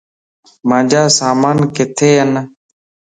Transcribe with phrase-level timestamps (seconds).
[0.69, 2.31] مانجا سامان ڪٿي ين؟